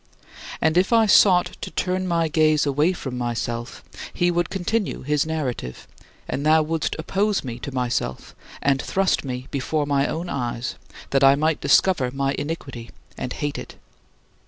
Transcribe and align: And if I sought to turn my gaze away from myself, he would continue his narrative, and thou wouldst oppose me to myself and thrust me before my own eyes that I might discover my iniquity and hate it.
And 0.61 0.77
if 0.77 0.91
I 0.91 1.05
sought 1.05 1.57
to 1.61 1.69
turn 1.69 2.07
my 2.07 2.27
gaze 2.27 2.65
away 2.65 2.91
from 2.91 3.19
myself, 3.19 3.83
he 4.11 4.31
would 4.31 4.49
continue 4.49 5.03
his 5.03 5.27
narrative, 5.27 5.87
and 6.27 6.43
thou 6.43 6.63
wouldst 6.63 6.95
oppose 6.97 7.43
me 7.43 7.59
to 7.59 7.71
myself 7.71 8.33
and 8.63 8.81
thrust 8.81 9.23
me 9.23 9.47
before 9.51 9.85
my 9.85 10.07
own 10.07 10.27
eyes 10.27 10.73
that 11.11 11.23
I 11.23 11.35
might 11.35 11.61
discover 11.61 12.09
my 12.09 12.33
iniquity 12.39 12.89
and 13.15 13.31
hate 13.31 13.59
it. 13.59 13.75